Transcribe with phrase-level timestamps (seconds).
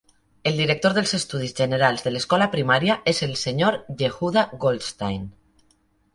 [0.51, 3.71] El director dels estudis generals de l'escola primària és el Sr.
[4.01, 5.31] Yehuda Goldstein.